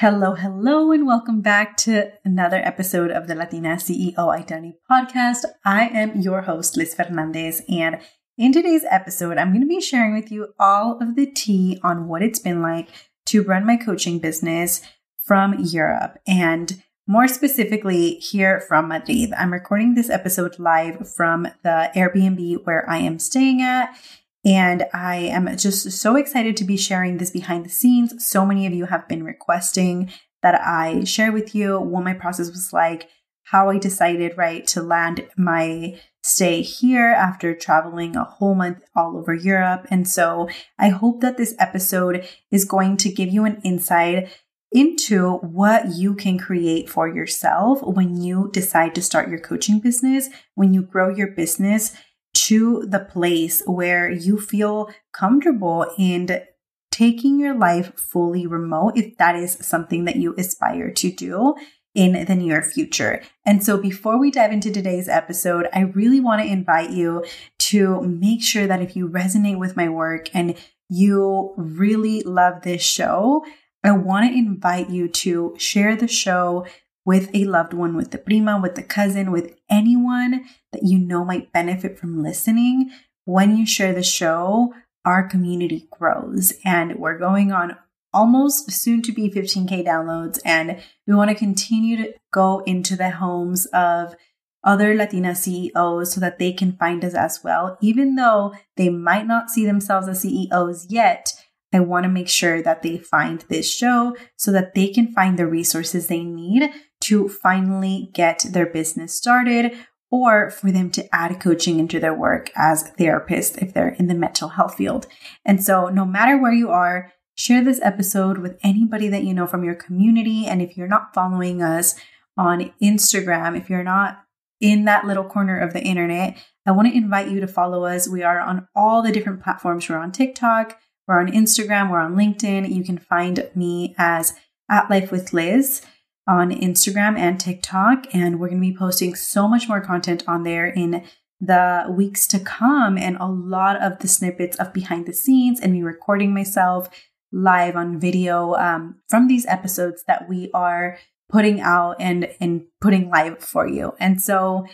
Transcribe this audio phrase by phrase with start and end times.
[0.00, 5.46] Hello, hello, and welcome back to another episode of the Latina CEO Identity Podcast.
[5.64, 7.98] I am your host, Liz Fernandez, and
[8.36, 12.08] in today's episode, I'm going to be sharing with you all of the tea on
[12.08, 12.90] what it's been like
[13.28, 14.82] to run my coaching business
[15.16, 19.32] from Europe and more specifically here from Madrid.
[19.32, 23.98] I'm recording this episode live from the Airbnb where I am staying at.
[24.46, 28.24] And I am just so excited to be sharing this behind the scenes.
[28.24, 30.08] So many of you have been requesting
[30.42, 33.08] that I share with you what my process was like,
[33.42, 39.16] how I decided, right, to land my stay here after traveling a whole month all
[39.16, 39.88] over Europe.
[39.90, 44.28] And so I hope that this episode is going to give you an insight
[44.70, 50.28] into what you can create for yourself when you decide to start your coaching business,
[50.54, 51.96] when you grow your business
[52.36, 56.42] to the place where you feel comfortable in
[56.90, 61.54] taking your life fully remote if that is something that you aspire to do
[61.94, 63.22] in the near future.
[63.46, 67.24] And so before we dive into today's episode, I really want to invite you
[67.58, 70.56] to make sure that if you resonate with my work and
[70.90, 73.44] you really love this show,
[73.82, 76.66] I want to invite you to share the show
[77.06, 81.24] with a loved one, with the prima, with the cousin, with anyone that you know
[81.24, 82.90] might benefit from listening.
[83.24, 87.76] When you share the show, our community grows and we're going on
[88.12, 90.40] almost soon to be 15K downloads.
[90.44, 94.16] And we want to continue to go into the homes of
[94.64, 97.78] other Latina CEOs so that they can find us as well.
[97.80, 101.32] Even though they might not see themselves as CEOs yet,
[101.72, 105.38] I want to make sure that they find this show so that they can find
[105.38, 106.70] the resources they need
[107.06, 109.76] to finally get their business started
[110.10, 114.14] or for them to add coaching into their work as therapists if they're in the
[114.14, 115.06] mental health field.
[115.44, 119.46] And so, no matter where you are, share this episode with anybody that you know
[119.46, 120.46] from your community.
[120.46, 121.94] And if you're not following us
[122.36, 124.22] on Instagram, if you're not
[124.60, 128.08] in that little corner of the internet, I want to invite you to follow us.
[128.08, 129.88] We are on all the different platforms.
[129.88, 132.72] We're on TikTok, we're on Instagram, we're on LinkedIn.
[132.74, 134.34] You can find me as
[134.70, 135.82] at Life with Liz
[136.26, 138.06] on Instagram and TikTok.
[138.12, 141.04] And we're going to be posting so much more content on there in
[141.40, 145.72] the weeks to come and a lot of the snippets of behind the scenes and
[145.72, 146.88] me recording myself
[147.30, 150.98] live on video um, from these episodes that we are
[151.28, 153.94] putting out and, and putting live for you.
[154.00, 154.66] And so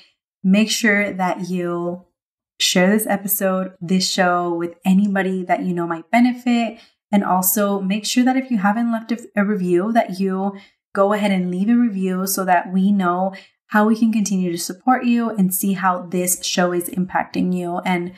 [0.44, 2.04] make sure that you
[2.60, 6.78] share this episode, this show with anybody that you know might benefit.
[7.10, 10.54] And also make sure that if you haven't left a, a review that you
[10.94, 13.34] go ahead and leave a review so that we know
[13.68, 17.78] how we can continue to support you and see how this show is impacting you
[17.78, 18.12] and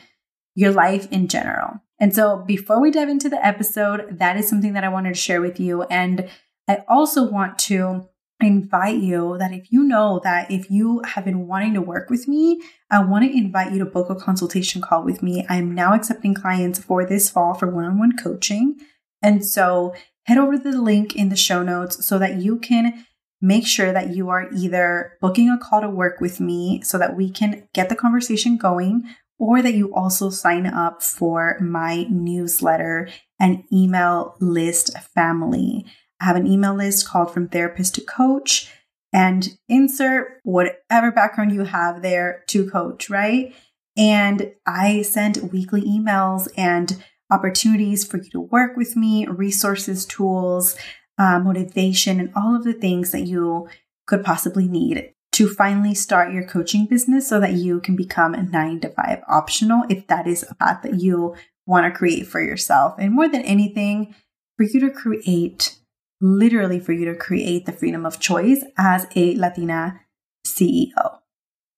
[0.53, 1.81] your life in general.
[1.99, 5.21] And so, before we dive into the episode, that is something that I wanted to
[5.21, 5.83] share with you.
[5.83, 6.29] And
[6.67, 8.09] I also want to
[8.41, 12.27] invite you that if you know that if you have been wanting to work with
[12.27, 15.45] me, I want to invite you to book a consultation call with me.
[15.47, 18.77] I am now accepting clients for this fall for one on one coaching.
[19.21, 23.05] And so, head over to the link in the show notes so that you can
[23.41, 27.15] make sure that you are either booking a call to work with me so that
[27.15, 29.03] we can get the conversation going
[29.37, 33.09] or that you also sign up for my newsletter
[33.39, 35.85] and email list family.
[36.21, 38.71] I have an email list called From Therapist to Coach
[39.11, 43.53] and insert whatever background you have there to coach, right?
[43.97, 50.75] And I send weekly emails and opportunities for you to work with me, resources, tools,
[51.17, 53.67] uh, motivation, and all of the things that you
[54.07, 58.43] could possibly need to finally start your coaching business so that you can become a
[58.43, 61.35] nine to five optional if that is a path that you
[61.65, 62.95] want to create for yourself.
[62.97, 64.15] And more than anything,
[64.55, 65.77] for you to create,
[66.21, 69.99] literally for you to create the freedom of choice as a Latina
[70.47, 71.19] CEO.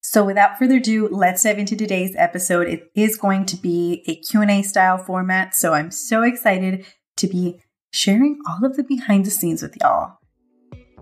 [0.09, 2.69] So without further ado, let's dive into today's episode.
[2.69, 6.85] It is going to be a Q&A style format, so I'm so excited
[7.17, 7.59] to be
[7.91, 10.13] sharing all of the behind the scenes with y'all.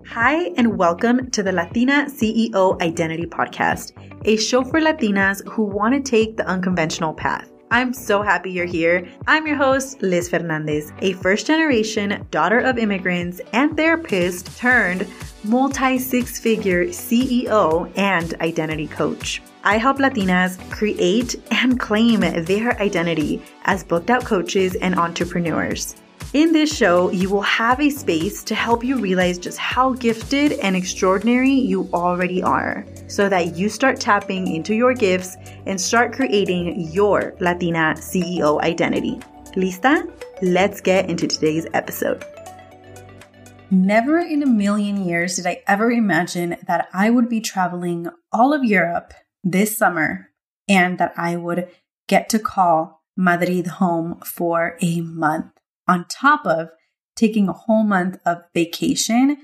[0.06, 3.92] Hi, and welcome to the Latina CEO Identity Podcast,
[4.24, 7.48] a show for Latinas who want to take the unconventional path.
[7.68, 9.08] I'm so happy you're here.
[9.26, 15.08] I'm your host, Liz Fernandez, a first generation daughter of immigrants and therapist turned
[15.42, 19.42] multi six figure CEO and identity coach.
[19.64, 25.96] I help Latinas create and claim their identity as booked out coaches and entrepreneurs.
[26.34, 30.52] In this show, you will have a space to help you realize just how gifted
[30.52, 35.36] and extraordinary you already are so that you start tapping into your gifts
[35.66, 39.20] and start creating your Latina CEO identity.
[39.56, 40.10] Lista?
[40.42, 42.24] Let's get into today's episode.
[43.70, 48.52] Never in a million years did I ever imagine that I would be traveling all
[48.52, 50.30] of Europe this summer
[50.68, 51.68] and that I would
[52.06, 55.52] get to call Madrid home for a month
[55.88, 56.68] on top of
[57.16, 59.38] taking a whole month of vacation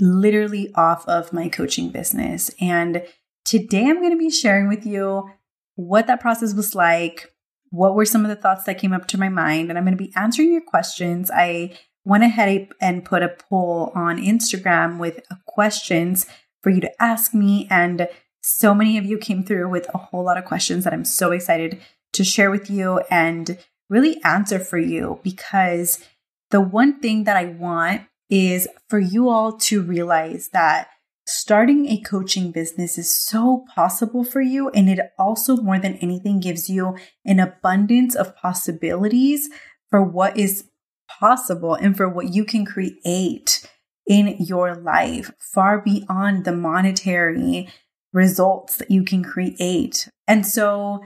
[0.00, 2.50] literally off of my coaching business.
[2.60, 3.04] And
[3.44, 5.30] today I'm going to be sharing with you
[5.76, 7.32] what that process was like,
[7.70, 9.96] what were some of the thoughts that came up to my mind, and I'm going
[9.96, 11.30] to be answering your questions.
[11.30, 16.26] I went ahead and put a poll on Instagram with questions
[16.62, 17.66] for you to ask me.
[17.70, 18.08] And
[18.42, 21.32] so many of you came through with a whole lot of questions that I'm so
[21.32, 21.80] excited
[22.12, 26.04] to share with you and really answer for you because
[26.50, 30.88] the one thing that I want is for you all to realize that
[31.26, 34.68] starting a coaching business is so possible for you.
[34.70, 39.48] And it also, more than anything, gives you an abundance of possibilities
[39.90, 40.68] for what is
[41.08, 43.66] possible and for what you can create
[44.06, 47.68] in your life far beyond the monetary
[48.12, 50.08] results that you can create.
[50.28, 51.00] And so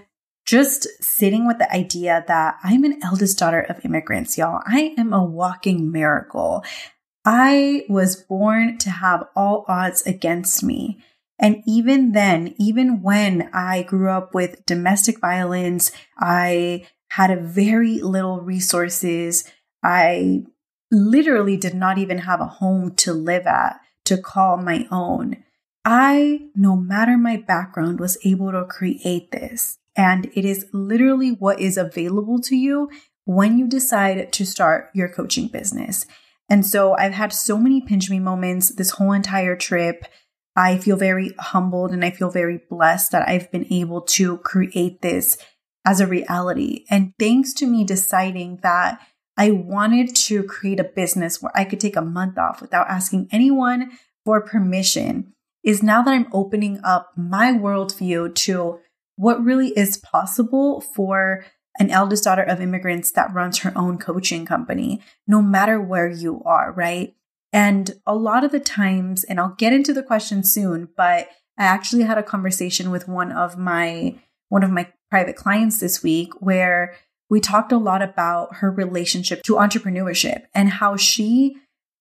[0.46, 4.62] just sitting with the idea that I'm an eldest daughter of immigrants, y'all.
[4.66, 6.64] I am a walking miracle.
[7.30, 11.04] I was born to have all odds against me.
[11.38, 18.00] And even then, even when I grew up with domestic violence, I had a very
[18.00, 19.44] little resources.
[19.82, 20.44] I
[20.90, 25.44] literally did not even have a home to live at, to call my own.
[25.84, 29.76] I, no matter my background, was able to create this.
[29.94, 32.88] And it is literally what is available to you
[33.26, 36.06] when you decide to start your coaching business.
[36.48, 40.04] And so I've had so many pinch me moments this whole entire trip.
[40.56, 45.02] I feel very humbled and I feel very blessed that I've been able to create
[45.02, 45.38] this
[45.84, 46.84] as a reality.
[46.90, 49.00] And thanks to me deciding that
[49.36, 53.28] I wanted to create a business where I could take a month off without asking
[53.30, 53.92] anyone
[54.24, 58.80] for permission is now that I'm opening up my worldview to
[59.16, 61.44] what really is possible for
[61.78, 66.42] an eldest daughter of immigrants that runs her own coaching company, no matter where you
[66.44, 67.14] are, right?
[67.52, 71.28] And a lot of the times, and I'll get into the question soon, but
[71.58, 74.16] I actually had a conversation with one of my
[74.48, 76.94] one of my private clients this week where
[77.28, 81.56] we talked a lot about her relationship to entrepreneurship and how she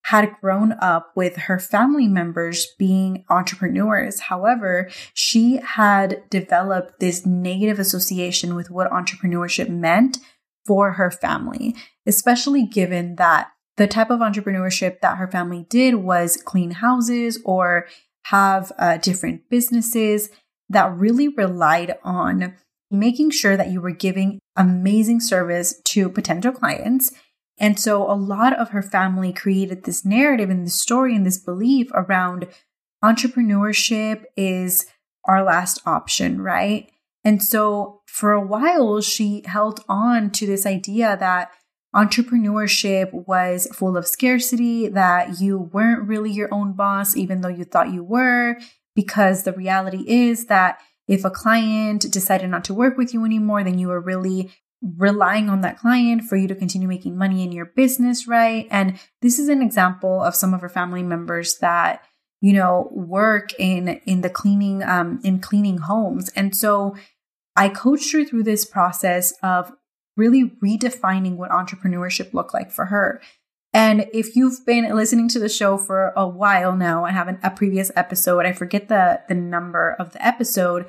[0.08, 4.22] had grown up with her family members being entrepreneurs.
[4.22, 10.20] However, she had developed this negative association with what entrepreneurship meant
[10.66, 11.76] for her family,
[12.06, 17.86] especially given that the type of entrepreneurship that her family did was clean houses or
[18.28, 20.30] have uh, different businesses
[20.70, 22.56] that really relied on
[22.90, 27.12] making sure that you were giving amazing service to potential clients.
[27.60, 31.38] And so a lot of her family created this narrative and this story and this
[31.38, 32.48] belief around
[33.04, 34.86] entrepreneurship is
[35.26, 36.90] our last option, right?
[37.24, 41.52] And so for a while, she held on to this idea that
[41.96, 47.64] entrepreneurship was full of scarcity, that you weren't really your own boss, even though you
[47.64, 48.58] thought you were,
[48.96, 53.64] because the reality is that if a client decided not to work with you anymore,
[53.64, 54.52] then you were really
[54.82, 58.68] relying on that client for you to continue making money in your business, right?
[58.70, 62.04] And this is an example of some of her family members that
[62.42, 66.30] you know work in in the cleaning um in cleaning homes.
[66.36, 66.96] And so
[67.56, 69.72] I coached her through this process of
[70.16, 73.22] really redefining what entrepreneurship looked like for her.
[73.74, 77.40] And if you've been listening to the show for a while now, I have an,
[77.44, 78.46] a previous episode.
[78.46, 80.86] I forget the the number of the episode,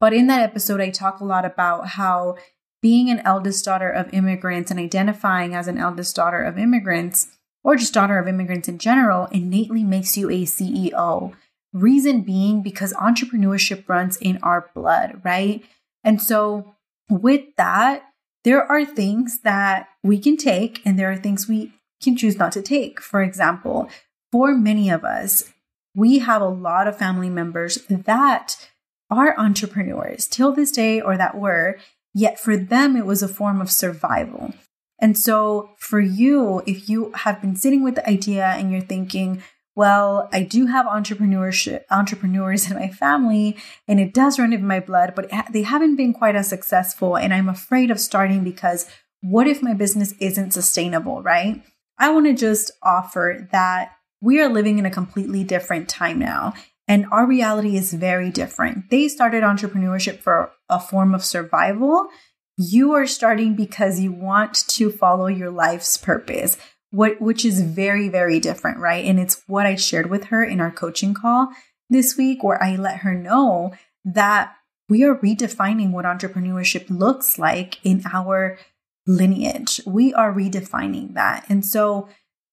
[0.00, 2.36] but in that episode, I talk a lot about how
[2.82, 7.28] being an eldest daughter of immigrants and identifying as an eldest daughter of immigrants,
[7.62, 11.34] or just daughter of immigrants in general, innately makes you a CEO.
[11.72, 15.62] Reason being because entrepreneurship runs in our blood, right?
[16.02, 16.74] And so,
[17.08, 18.02] with that,
[18.44, 21.72] there are things that we can take and there are things we
[22.02, 23.00] can choose not to take.
[23.00, 23.88] For example,
[24.32, 25.52] for many of us,
[25.94, 28.70] we have a lot of family members that
[29.10, 31.78] are entrepreneurs till this day or that were,
[32.14, 34.54] yet for them it was a form of survival.
[35.00, 39.42] And so for you, if you have been sitting with the idea and you're thinking,
[39.74, 43.56] well, I do have entrepreneurship entrepreneurs in my family
[43.88, 47.32] and it does run in my blood, but they haven't been quite as successful and
[47.32, 48.90] I'm afraid of starting because
[49.22, 51.62] what if my business isn't sustainable, right?
[51.98, 56.54] I want to just offer that we are living in a completely different time now.
[56.90, 58.90] And our reality is very different.
[58.90, 62.08] They started entrepreneurship for a form of survival.
[62.56, 66.56] You are starting because you want to follow your life's purpose,
[66.90, 69.04] what which is very very different, right?
[69.04, 71.52] And it's what I shared with her in our coaching call
[71.88, 73.72] this week where I let her know
[74.04, 74.56] that
[74.88, 78.58] we are redefining what entrepreneurship looks like in our
[79.06, 79.80] lineage.
[79.86, 81.46] We are redefining that.
[81.48, 82.08] And so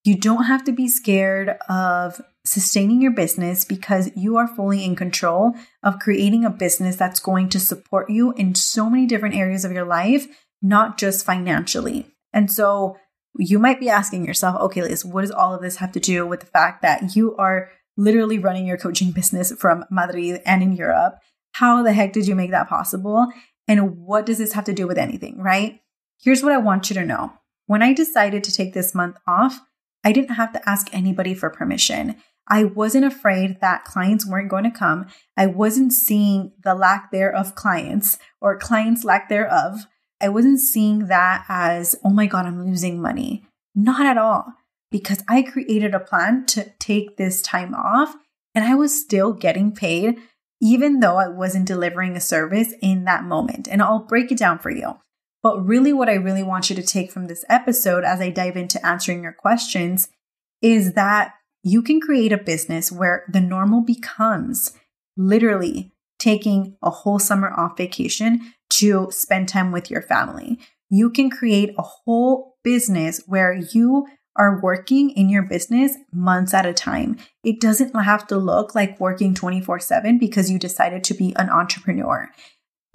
[0.08, 4.96] you don't have to be scared of sustaining your business because you are fully in
[4.96, 9.66] control of creating a business that's going to support you in so many different areas
[9.66, 10.26] of your life,
[10.62, 12.08] not just financially.
[12.32, 12.96] And so
[13.38, 16.26] you might be asking yourself, okay, Liz, what does all of this have to do
[16.26, 20.72] with the fact that you are literally running your coaching business from Madrid and in
[20.72, 21.20] Europe?
[21.52, 23.28] How the heck did you make that possible?
[23.68, 25.82] And what does this have to do with anything, right?
[26.24, 27.34] Here's what I want you to know.
[27.66, 29.60] When I decided to take this month off,
[30.04, 32.16] I didn't have to ask anybody for permission.
[32.48, 35.08] I wasn't afraid that clients weren't going to come.
[35.36, 39.86] I wasn't seeing the lack there of clients or clients lack thereof.
[40.22, 43.46] I wasn't seeing that as, oh my God, I'm losing money.
[43.76, 44.54] Not at all,
[44.90, 48.16] because I created a plan to take this time off
[48.56, 50.18] and I was still getting paid,
[50.62, 53.68] even though I wasn't delivering a service in that moment.
[53.68, 54.98] And I'll break it down for you.
[55.44, 58.58] But really, what I really want you to take from this episode as I dive
[58.58, 60.10] into answering your questions
[60.62, 64.74] is that you can create a business where the normal becomes
[65.16, 70.60] literally taking a whole summer off vacation to spend time with your family.
[70.90, 76.66] You can create a whole business where you are working in your business months at
[76.66, 77.18] a time.
[77.44, 81.50] It doesn't have to look like working 24 7 because you decided to be an
[81.50, 82.30] entrepreneur.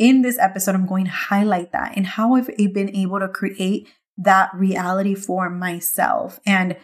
[0.02, 3.88] In this episode, I'm going to highlight that and how I've been able to create
[4.18, 6.40] that reality for myself.
[6.44, 6.76] And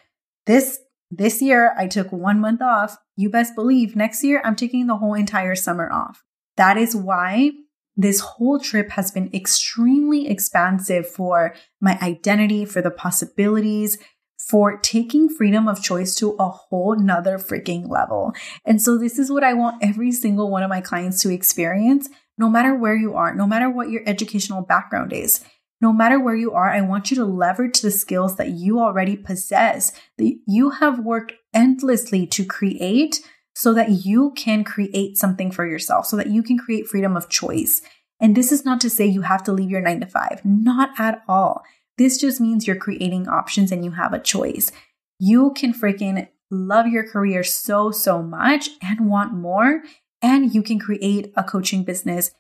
[0.47, 0.79] this
[1.11, 2.97] this year, I took one month off.
[3.17, 6.23] You best believe next year, I'm taking the whole entire summer off.
[6.57, 7.51] That is why
[7.97, 13.99] this whole trip has been extremely expansive for my identity, for the possibilities,
[14.39, 18.33] for taking freedom of choice to a whole nother freaking level.
[18.65, 22.09] And so this is what I want every single one of my clients to experience,
[22.38, 25.45] no matter where you are, no matter what your educational background is.
[25.80, 29.16] No matter where you are, I want you to leverage the skills that you already
[29.16, 33.21] possess, that you have worked endlessly to create
[33.54, 37.28] so that you can create something for yourself, so that you can create freedom of
[37.28, 37.83] choice.
[38.21, 40.90] And this is not to say you have to leave your nine to five, not
[40.99, 41.62] at all.
[41.97, 44.73] This just means you're creating options and you have a choice.
[45.18, 49.83] You can freaking love your career so, so much and want more.
[50.21, 52.33] And you can create a coaching business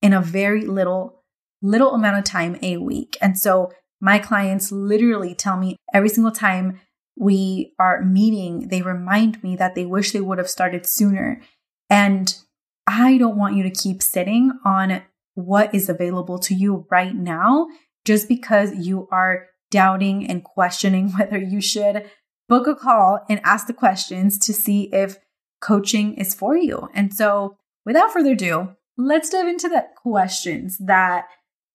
[0.00, 1.22] in a very little
[1.62, 3.16] little amount of time a week.
[3.20, 6.80] And so my clients literally tell me every single time
[7.16, 11.40] we are meeting, they remind me that they wish they would have started sooner.
[11.88, 12.34] And
[12.86, 15.02] I don't want you to keep sitting on
[15.34, 17.68] what is available to you right now
[18.04, 22.10] just because you are doubting and questioning whether you should
[22.48, 25.16] book a call and ask the questions to see if
[25.62, 26.88] coaching is for you.
[26.92, 31.26] And so, without further ado, let's dive into the questions that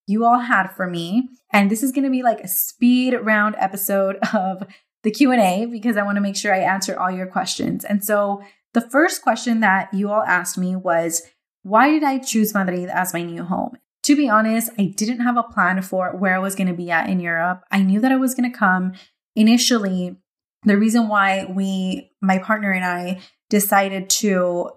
[0.06, 1.30] you all had for me.
[1.52, 4.64] And this is going to be like a speed round episode of
[5.04, 7.84] the Q&A because I want to make sure I answer all your questions.
[7.84, 8.42] And so
[8.74, 11.24] the first question that you all asked me was,
[11.64, 13.78] why did I choose Madrid as my new home?
[14.04, 16.90] To be honest, I didn't have a plan for where I was going to be
[16.90, 17.64] at in Europe.
[17.72, 18.94] I knew that I was going to come
[19.36, 20.16] initially.
[20.64, 24.70] The reason why we, my partner and I, decided to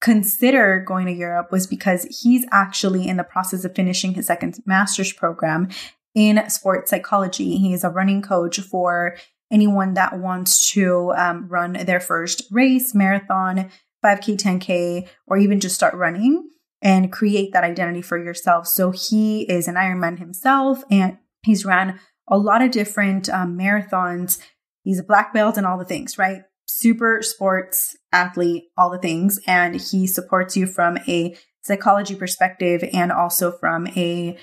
[0.00, 4.58] consider going to Europe was because he's actually in the process of finishing his second
[4.66, 5.68] master's program
[6.14, 7.56] in sports psychology.
[7.56, 9.16] He is a running coach for
[9.50, 13.70] anyone that wants to um, run their first race, marathon,
[14.04, 16.48] 5K, 10K, or even just start running
[16.82, 18.66] and create that identity for yourself.
[18.66, 24.38] So he is an Ironman himself and he's ran a lot of different um, marathons.
[24.82, 26.42] He's a black belt and all the things, right?
[26.78, 29.40] Super sports athlete, all the things.
[29.46, 34.38] And he supports you from a psychology perspective and also from a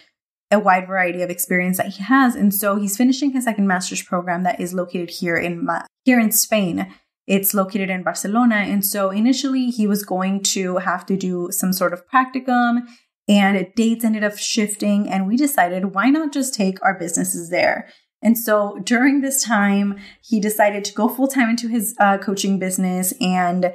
[0.51, 2.35] a wide variety of experience that he has.
[2.35, 5.67] And so he's finishing his second master's program that is located here in
[6.03, 6.93] here in Spain.
[7.25, 8.55] It's located in Barcelona.
[8.55, 12.81] And so initially he was going to have to do some sort of practicum
[13.27, 15.09] and dates ended up shifting.
[15.09, 17.87] And we decided why not just take our businesses there?
[18.23, 22.57] And so during this time, he decided to go full time into his uh, coaching
[22.57, 23.73] business and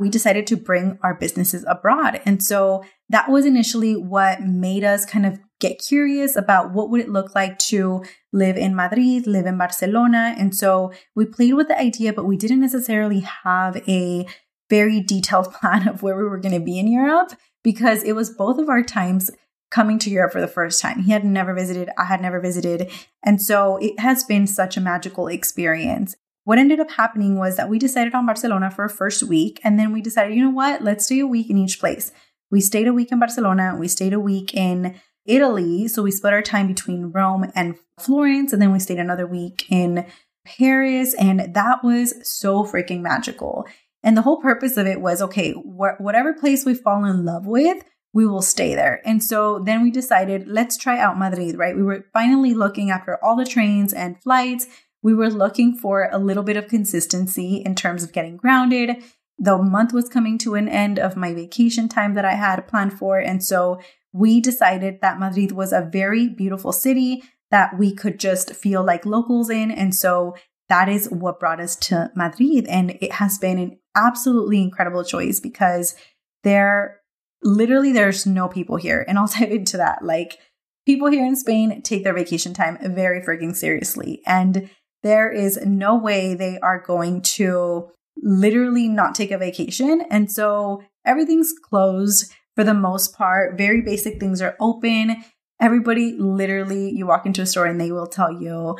[0.00, 2.22] we decided to bring our businesses abroad.
[2.24, 7.02] And so that was initially what made us kind of get curious about what would
[7.02, 8.02] it look like to
[8.32, 10.34] live in Madrid, live in Barcelona.
[10.38, 14.26] And so we played with the idea, but we didn't necessarily have a
[14.70, 18.30] very detailed plan of where we were going to be in Europe because it was
[18.30, 19.30] both of our times
[19.70, 21.00] coming to Europe for the first time.
[21.00, 22.90] He had never visited, I had never visited.
[23.24, 26.16] And so it has been such a magical experience.
[26.44, 29.60] What ended up happening was that we decided on Barcelona for a first week.
[29.62, 30.82] And then we decided, you know what?
[30.82, 32.12] Let's stay a week in each place.
[32.50, 33.76] We stayed a week in Barcelona.
[33.78, 34.96] We stayed a week in
[35.26, 35.86] Italy.
[35.86, 38.52] So we split our time between Rome and Florence.
[38.52, 40.06] And then we stayed another week in
[40.44, 41.14] Paris.
[41.14, 43.66] And that was so freaking magical.
[44.02, 47.46] And the whole purpose of it was okay, wh- whatever place we fall in love
[47.46, 49.00] with, we will stay there.
[49.04, 51.76] And so then we decided, let's try out Madrid, right?
[51.76, 54.66] We were finally looking after all the trains and flights.
[55.02, 59.02] We were looking for a little bit of consistency in terms of getting grounded.
[59.38, 62.98] The month was coming to an end of my vacation time that I had planned
[62.98, 63.18] for.
[63.18, 63.80] And so
[64.12, 69.06] we decided that Madrid was a very beautiful city that we could just feel like
[69.06, 69.70] locals in.
[69.70, 70.34] And so
[70.68, 72.66] that is what brought us to Madrid.
[72.66, 75.94] And it has been an absolutely incredible choice because
[76.42, 76.99] there
[77.42, 79.04] literally there's no people here.
[79.06, 80.04] And I'll dive into that.
[80.04, 80.38] Like
[80.86, 84.22] people here in Spain take their vacation time very freaking seriously.
[84.26, 84.70] And
[85.02, 87.90] there is no way they are going to
[88.22, 90.02] literally not take a vacation.
[90.10, 93.56] And so everything's closed for the most part.
[93.56, 95.24] Very basic things are open.
[95.60, 98.76] Everybody literally, you walk into a store and they will tell you,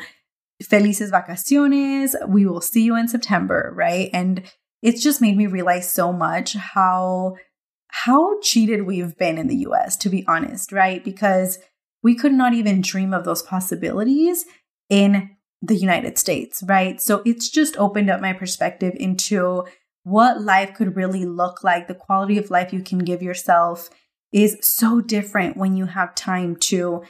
[0.63, 2.13] Felices vacaciones.
[2.27, 4.11] We will see you in September, right?
[4.13, 4.43] And
[4.83, 7.35] it's just made me realize so much how
[7.91, 11.03] how cheated we've been in the US, to be honest, right?
[11.03, 11.59] Because
[12.01, 14.45] we could not even dream of those possibilities
[14.89, 15.31] in
[15.61, 16.99] the United States, right?
[16.99, 19.65] So it's just opened up my perspective into
[20.03, 21.87] what life could really look like.
[21.87, 23.89] The quality of life you can give yourself
[24.31, 27.03] is so different when you have time to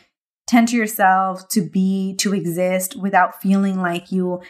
[0.47, 4.41] tend to yourself, to be, to exist without feeling like you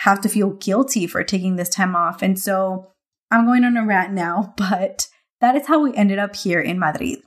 [0.00, 2.20] have to feel guilty for taking this time off.
[2.20, 2.88] And so
[3.30, 5.08] I'm going on a rant now, but
[5.40, 7.20] that is how we ended up here in Madrid.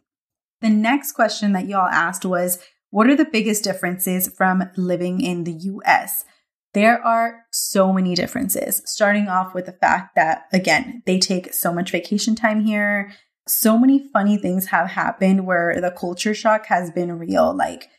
[0.61, 5.43] The next question that y'all asked was What are the biggest differences from living in
[5.43, 6.25] the US?
[6.73, 11.73] There are so many differences, starting off with the fact that, again, they take so
[11.73, 13.11] much vacation time here.
[13.47, 17.55] So many funny things have happened where the culture shock has been real.
[17.55, 17.89] Like,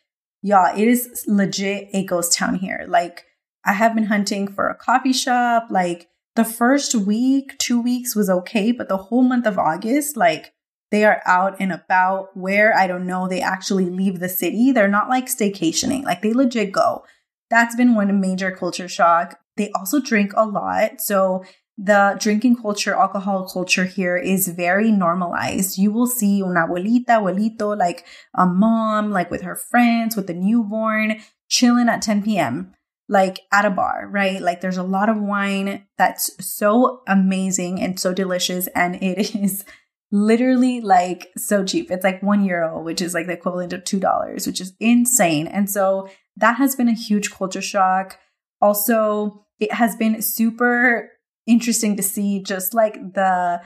[0.42, 2.84] y'all, it is legit a ghost town here.
[2.86, 3.24] Like,
[3.64, 5.66] I have been hunting for a coffee shop.
[5.70, 6.08] Like,
[6.40, 10.54] the first week, two weeks was okay, but the whole month of August, like
[10.90, 14.72] they are out and about where I don't know, they actually leave the city.
[14.72, 17.04] They're not like staycationing, like they legit go.
[17.50, 19.38] That's been one major culture shock.
[19.58, 21.02] They also drink a lot.
[21.02, 21.44] So
[21.76, 25.76] the drinking culture, alcohol culture here is very normalized.
[25.76, 30.32] You will see una abuelita, abuelito, like a mom, like with her friends, with the
[30.32, 32.72] newborn, chilling at 10 p.m
[33.10, 34.40] like at a bar, right?
[34.40, 38.68] Like there's a lot of wine that's so amazing and so delicious.
[38.68, 39.64] And it is
[40.12, 41.90] literally like so cheap.
[41.90, 45.48] It's like one euro, which is like the equivalent of $2, which is insane.
[45.48, 48.16] And so that has been a huge culture shock.
[48.62, 51.10] Also, it has been super
[51.48, 53.60] interesting to see just like the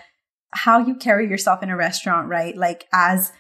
[0.53, 2.57] how you carry yourself in a restaurant, right?
[2.57, 3.31] Like as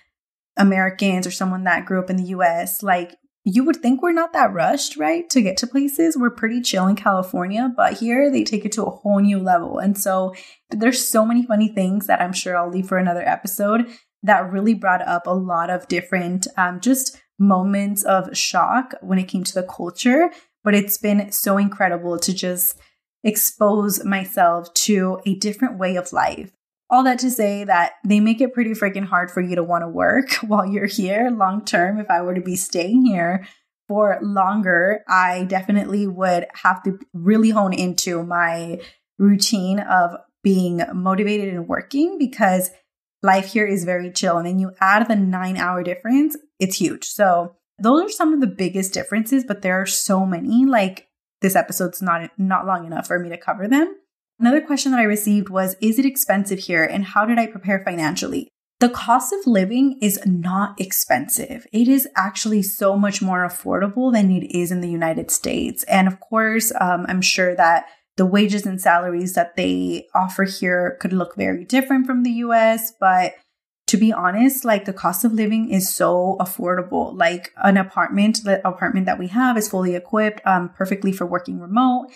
[0.58, 4.32] Americans or someone that grew up in the US, like you would think we're not
[4.32, 5.28] that rushed, right?
[5.30, 6.16] To get to places.
[6.16, 9.78] We're pretty chill in California, but here they take it to a whole new level.
[9.78, 10.34] And so
[10.70, 13.86] there's so many funny things that I'm sure I'll leave for another episode
[14.22, 19.28] that really brought up a lot of different um, just moments of shock when it
[19.28, 20.30] came to the culture.
[20.62, 22.78] But it's been so incredible to just
[23.22, 26.50] expose myself to a different way of life
[26.94, 29.82] all that to say that they make it pretty freaking hard for you to want
[29.82, 31.98] to work while you're here long term.
[31.98, 33.46] If I were to be staying here
[33.88, 38.80] for longer, I definitely would have to really hone into my
[39.18, 42.70] routine of being motivated and working because
[43.22, 44.38] life here is very chill.
[44.38, 47.06] And then you add the nine hour difference, it's huge.
[47.06, 50.64] So those are some of the biggest differences, but there are so many.
[50.64, 51.08] Like
[51.40, 53.96] this episode's not not long enough for me to cover them.
[54.38, 57.82] Another question that I received was Is it expensive here and how did I prepare
[57.84, 58.48] financially?
[58.80, 61.66] The cost of living is not expensive.
[61.72, 65.84] It is actually so much more affordable than it is in the United States.
[65.84, 70.98] And of course, um, I'm sure that the wages and salaries that they offer here
[71.00, 73.34] could look very different from the US, but
[73.86, 77.16] to be honest, like the cost of living is so affordable.
[77.16, 81.60] Like an apartment, the apartment that we have is fully equipped, um, perfectly for working
[81.60, 82.08] remote.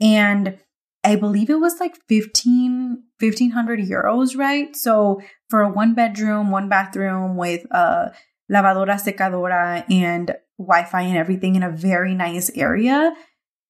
[0.00, 0.58] And
[1.08, 4.76] I believe it was like 15, 1500 euros, right?
[4.76, 8.12] So for a one bedroom, one bathroom with a
[8.52, 13.14] lavadora, secadora, and Wi Fi and everything in a very nice area,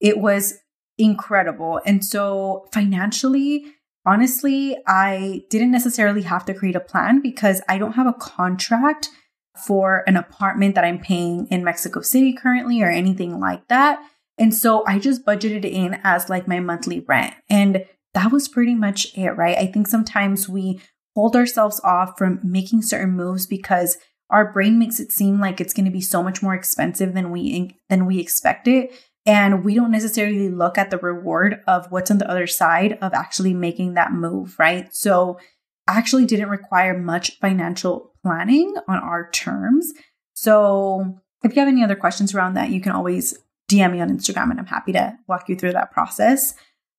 [0.01, 0.55] it was
[0.98, 1.81] incredible.
[1.87, 3.66] And so financially,
[4.05, 9.11] honestly, I didn't necessarily have to create a plan because I don't have a contract
[9.64, 14.01] for an apartment that I'm paying in Mexico City currently or anything like that.
[14.38, 17.35] And so I just budgeted in as like my monthly rent.
[17.48, 19.57] And that was pretty much it, right?
[19.57, 20.81] I think sometimes we
[21.14, 23.98] hold ourselves off from making certain moves because
[24.31, 27.31] our brain makes it seem like it's going to be so much more expensive than
[27.31, 28.92] we than we expect it
[29.29, 33.12] and we don't necessarily look at the reward of what's on the other side of
[33.12, 34.88] actually making that move, right?
[34.94, 35.38] So
[35.87, 39.92] actually didn't require much financial planning on our terms.
[40.33, 43.38] So if you have any other questions around that, you can always
[43.70, 46.54] DM me on Instagram and I'm happy to walk you through that process.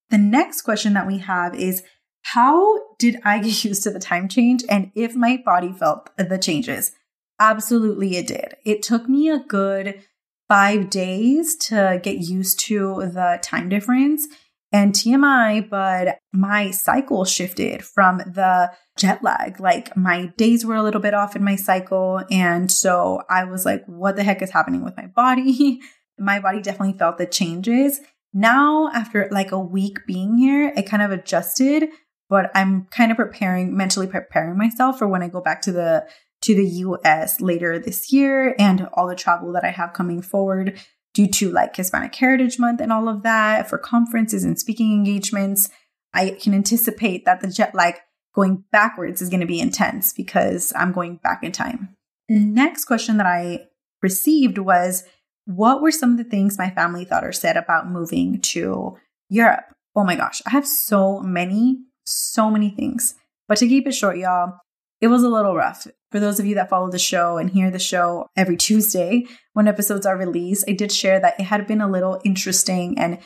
[0.09, 1.83] The next question that we have is
[2.23, 6.37] how did I get used to the time change and if my body felt the
[6.37, 6.91] changes?
[7.39, 8.55] Absolutely, it did.
[8.65, 10.03] It took me a good
[10.49, 14.27] five days to get used to the time difference
[14.71, 19.59] and TMI, but my cycle shifted from the jet lag.
[19.59, 22.23] Like my days were a little bit off in my cycle.
[22.29, 25.79] And so I was like, what the heck is happening with my body?
[26.19, 28.01] my body definitely felt the changes.
[28.33, 31.89] Now, after like a week being here, it kind of adjusted,
[32.29, 36.07] but I'm kind of preparing, mentally preparing myself for when I go back to the
[36.41, 40.79] to the US later this year and all the travel that I have coming forward
[41.13, 45.69] due to like Hispanic Heritage Month and all of that for conferences and speaking engagements.
[46.13, 47.95] I can anticipate that the jet lag
[48.33, 51.95] going backwards is going to be intense because I'm going back in time.
[52.29, 53.65] Next question that I
[54.01, 55.03] received was
[55.49, 58.97] What were some of the things my family thought or said about moving to
[59.29, 59.65] Europe?
[59.95, 63.15] Oh my gosh, I have so many, so many things.
[63.47, 64.59] But to keep it short, y'all,
[65.01, 65.87] it was a little rough.
[66.11, 69.67] For those of you that follow the show and hear the show every Tuesday when
[69.67, 73.17] episodes are released, I did share that it had been a little interesting and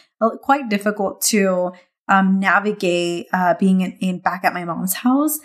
[0.44, 1.74] quite difficult to
[2.08, 5.40] um, navigate uh, being in, in, back at my mom's house.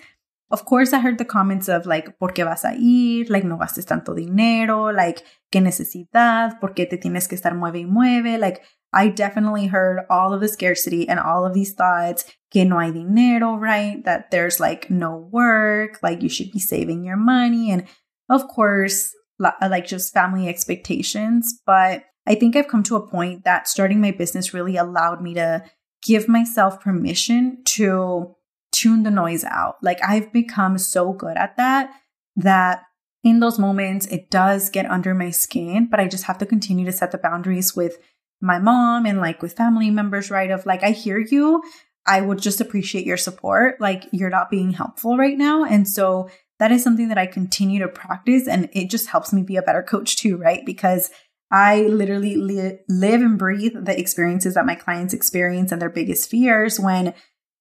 [0.50, 3.28] Of course, I heard the comments of like, ¿por qué vas a ir?
[3.28, 4.90] Like, no gastes tanto dinero.
[4.92, 6.58] Like, ¿qué necesidad?
[6.58, 8.38] ¿Por qué te tienes que estar mueve y mueve?
[8.38, 12.78] Like, I definitely heard all of the scarcity and all of these thoughts que no
[12.78, 14.02] hay dinero, right?
[14.04, 17.70] That there's like no work, like you should be saving your money.
[17.70, 17.84] And
[18.30, 21.60] of course, like just family expectations.
[21.66, 25.34] But I think I've come to a point that starting my business really allowed me
[25.34, 25.64] to
[26.02, 28.34] give myself permission to
[28.72, 29.76] tune the noise out.
[29.82, 31.92] Like I've become so good at that
[32.36, 32.82] that
[33.24, 36.84] in those moments, it does get under my skin, but I just have to continue
[36.86, 37.98] to set the boundaries with
[38.40, 40.50] my mom and like with family members, right?
[40.50, 41.62] Of like, I hear you.
[42.06, 43.80] I would just appreciate your support.
[43.80, 45.64] Like, you're not being helpful right now.
[45.64, 48.48] And so that is something that I continue to practice.
[48.48, 50.64] And it just helps me be a better coach too, right?
[50.64, 51.10] Because
[51.50, 56.30] I literally li- live and breathe the experiences that my clients experience and their biggest
[56.30, 57.14] fears when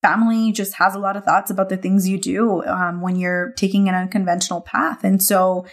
[0.07, 3.51] family just has a lot of thoughts about the things you do um, when you're
[3.53, 5.03] taking an unconventional path.
[5.03, 5.65] And so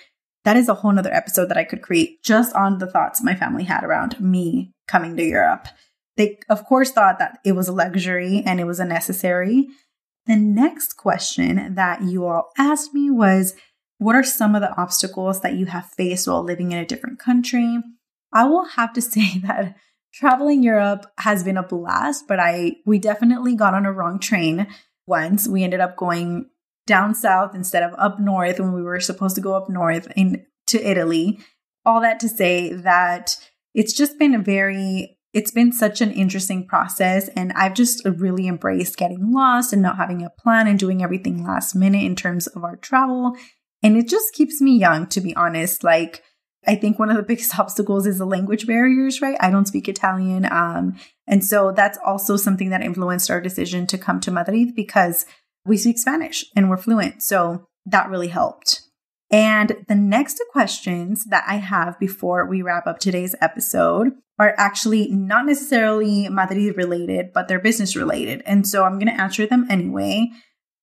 [0.45, 3.35] that is a whole nother episode that I could create just on the thoughts my
[3.35, 5.69] family had around me coming to Europe.
[6.17, 9.69] They, of course, thought that it was a luxury and it was a necessary.
[10.27, 13.55] The next question that you all asked me was
[13.99, 17.19] What are some of the obstacles that you have faced while living in a different
[17.19, 17.79] country?
[18.33, 19.77] I will have to say that
[20.15, 24.67] traveling Europe has been a blast, but I we definitely got on a wrong train
[25.07, 25.49] once.
[25.49, 26.49] We ended up going
[26.87, 30.47] down south instead of up north when we were supposed to go up north in
[30.69, 31.41] to Italy.
[31.85, 33.37] All that to say that
[33.75, 38.47] it's just been a very it's been such an interesting process and I've just really
[38.47, 42.47] embraced getting lost and not having a plan and doing everything last minute in terms
[42.47, 43.37] of our travel.
[43.83, 45.83] And it just keeps me young, to be honest.
[45.83, 46.23] Like,
[46.67, 49.37] I think one of the biggest obstacles is the language barriers, right?
[49.41, 50.47] I don't speak Italian.
[50.51, 55.27] Um, and so that's also something that influenced our decision to come to Madrid because
[55.65, 57.23] we speak Spanish and we're fluent.
[57.23, 58.83] So that really helped.
[59.31, 65.09] And the next questions that I have before we wrap up today's episode are actually
[65.09, 68.43] not necessarily Madrid related, but they're business related.
[68.47, 70.31] And so I'm going to answer them anyway.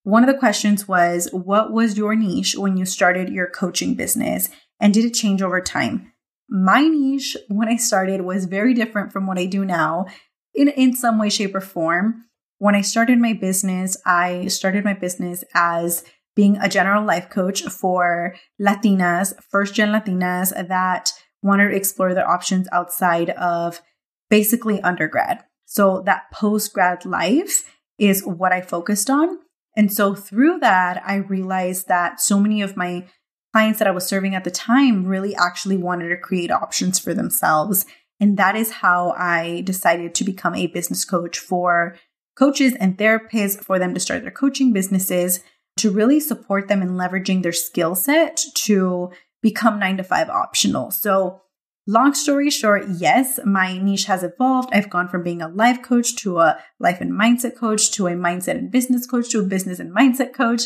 [0.03, 4.49] One of the questions was What was your niche when you started your coaching business?
[4.81, 6.11] And did it change over time?
[6.49, 10.07] My niche when I started was very different from what I do now
[10.53, 12.25] in, in some way, shape, or form.
[12.57, 16.03] When I started my business, I started my business as
[16.35, 22.29] being a general life coach for Latinas, first gen Latinas that wanted to explore their
[22.29, 23.81] options outside of
[24.29, 25.43] basically undergrad.
[25.65, 27.63] So that post grad life
[27.97, 29.39] is what I focused on.
[29.77, 33.07] And so through that, I realized that so many of my
[33.51, 37.13] clients that I was serving at the time really actually wanted to create options for
[37.13, 37.85] themselves.
[38.19, 41.97] And that is how I decided to become a business coach for
[42.37, 45.43] coaches and therapists for them to start their coaching businesses
[45.77, 49.11] to really support them in leveraging their skill set to
[49.41, 50.91] become nine to five optional.
[50.91, 51.41] So
[51.87, 54.69] Long story short, yes, my niche has evolved.
[54.71, 58.11] I've gone from being a life coach to a life and mindset coach to a
[58.11, 60.65] mindset and business coach to a business and mindset coach,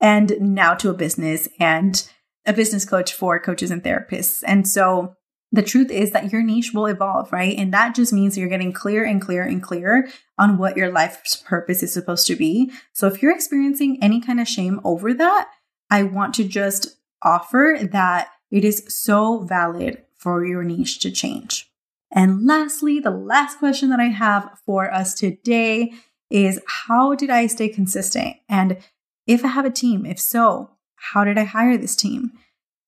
[0.00, 2.08] and now to a business and
[2.46, 4.42] a business coach for coaches and therapists.
[4.46, 5.16] And so
[5.52, 7.56] the truth is that your niche will evolve, right?
[7.56, 11.36] And that just means you're getting clear and clear and clear on what your life's
[11.36, 12.72] purpose is supposed to be.
[12.92, 15.48] So if you're experiencing any kind of shame over that,
[15.90, 21.70] I want to just offer that it is so valid for your niche to change.
[22.10, 25.92] And lastly, the last question that I have for us today
[26.30, 28.36] is how did I stay consistent?
[28.48, 28.78] And
[29.26, 30.70] if I have a team, if so,
[31.12, 32.32] how did I hire this team?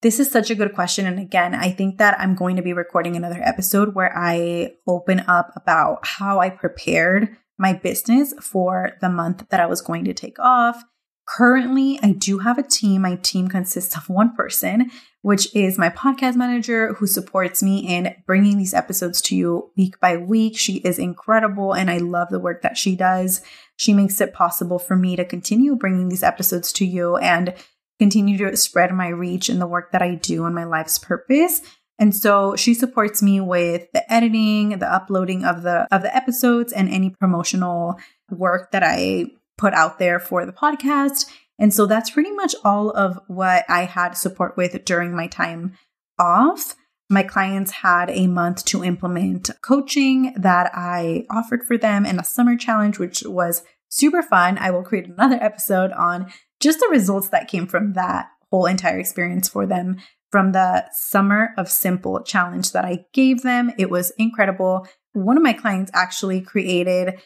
[0.03, 1.07] This is such a good question.
[1.07, 5.21] And again, I think that I'm going to be recording another episode where I open
[5.21, 10.15] up about how I prepared my business for the month that I was going to
[10.15, 10.85] take off
[11.27, 13.03] Currently, I do have a team.
[13.03, 18.15] My team consists of one person, which is my podcast manager who supports me in
[18.27, 20.57] bringing these episodes to you week by week.
[20.57, 23.43] She is incredible and I love the work that she does.
[23.77, 27.55] She makes it possible for me to continue bringing these episodes to you and
[27.99, 31.61] continue to spread my reach and the work that I do and my life's purpose.
[31.99, 36.73] And so she supports me with the editing, the uploading of the of the episodes
[36.73, 37.99] and any promotional
[38.31, 41.27] work that I put out there for the podcast.
[41.59, 45.73] And so that's pretty much all of what I had support with during my time
[46.19, 46.75] off.
[47.09, 52.25] My clients had a month to implement coaching that I offered for them and a
[52.25, 54.59] summer challenge, which was super fun.
[54.59, 56.31] I will create another episode on
[56.67, 59.99] just the results that came from that whole entire experience for them
[60.33, 63.71] from the Summer of Simple challenge that I gave them.
[63.79, 64.87] It was incredible.
[65.13, 67.21] One of my clients actually created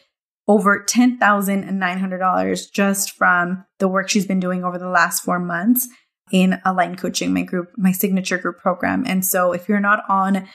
[0.47, 5.87] over $10,900 just from the work she's been doing over the last four months
[6.31, 9.03] in Align Coaching, my group, my signature group program.
[9.07, 10.47] And so if you're not on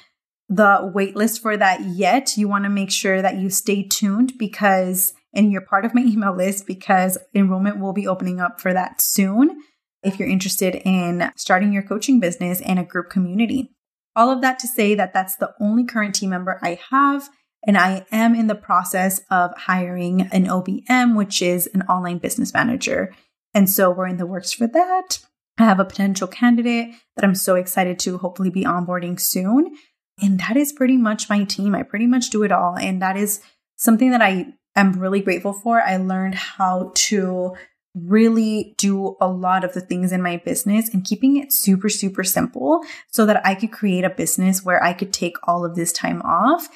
[0.49, 5.13] the waitlist for that yet, you want to make sure that you stay tuned because,
[5.37, 9.01] and you're part of my email list because enrollment will be opening up for that
[9.01, 9.61] soon
[10.03, 13.71] if you're interested in starting your coaching business in a group community.
[14.15, 17.29] All of that to say that that's the only current team member I have.
[17.67, 22.55] And I am in the process of hiring an OBM, which is an online business
[22.55, 23.13] manager.
[23.53, 25.19] And so we're in the works for that.
[25.59, 29.75] I have a potential candidate that I'm so excited to hopefully be onboarding soon.
[30.23, 31.75] And that is pretty much my team.
[31.75, 32.77] I pretty much do it all.
[32.77, 33.43] And that is
[33.77, 35.81] something that I am really grateful for.
[35.81, 37.55] I learned how to
[37.95, 42.23] really do a lot of the things in my business and keeping it super, super
[42.23, 45.93] simple so that I could create a business where I could take all of this
[45.93, 46.69] time off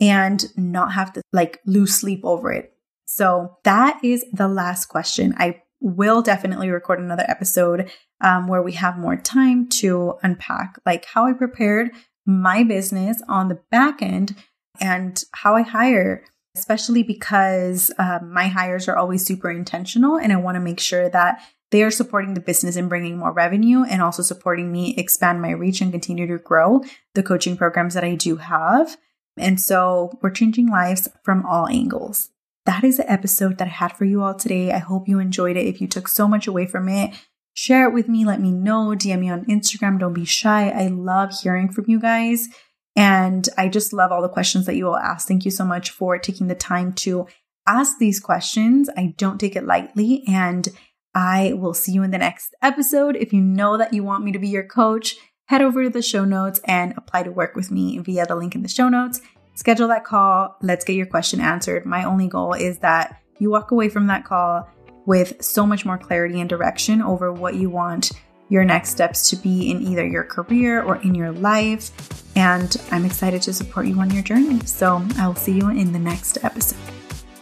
[0.00, 2.72] and not have to like lose sleep over it.
[3.06, 5.34] So that is the last question.
[5.36, 7.90] I will definitely record another episode
[8.20, 11.90] um, where we have more time to unpack like how I prepared
[12.26, 14.36] my business on the back end
[14.80, 16.24] and how I hire,
[16.58, 21.08] especially because um, my hires are always super intentional and I want to make sure
[21.08, 21.40] that
[21.70, 25.50] they are supporting the business and bringing more revenue and also supporting me expand my
[25.50, 26.80] reach and continue to grow
[27.14, 28.96] the coaching programs that I do have.
[29.36, 32.30] And so we're changing lives from all angles.
[32.64, 34.72] That is the episode that I had for you all today.
[34.72, 35.66] I hope you enjoyed it.
[35.66, 37.14] If you took so much away from it,
[37.54, 38.24] share it with me.
[38.24, 38.94] Let me know.
[38.96, 39.98] DM me on Instagram.
[39.98, 40.70] Don't be shy.
[40.70, 42.48] I love hearing from you guys.
[42.98, 45.28] And I just love all the questions that you all ask.
[45.28, 47.28] Thank you so much for taking the time to
[47.64, 48.90] ask these questions.
[48.96, 50.24] I don't take it lightly.
[50.26, 50.68] And
[51.14, 53.14] I will see you in the next episode.
[53.14, 56.02] If you know that you want me to be your coach, head over to the
[56.02, 59.20] show notes and apply to work with me via the link in the show notes.
[59.54, 60.56] Schedule that call.
[60.60, 61.86] Let's get your question answered.
[61.86, 64.68] My only goal is that you walk away from that call
[65.06, 68.10] with so much more clarity and direction over what you want
[68.48, 71.90] your next steps to be in either your career or in your life.
[72.36, 74.60] And I'm excited to support you on your journey.
[74.66, 76.78] So I will see you in the next episode.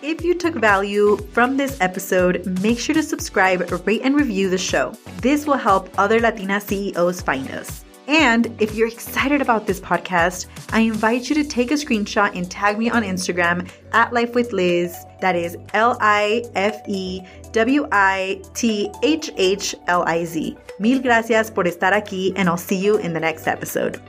[0.03, 4.59] If you took value from this episode, make sure to subscribe, rate, and review the
[4.59, 4.95] show.
[5.21, 7.86] This will help other Latina CEOs find us.
[8.09, 12.51] And if you're excited about this podcast, I invite you to take a screenshot and
[12.51, 14.97] tag me on Instagram at Life with Liz.
[15.21, 17.21] That is L I F E
[17.53, 20.57] W I T H H L I Z.
[20.79, 24.01] Mil gracias por estar aquí, and I'll see you in the next episode.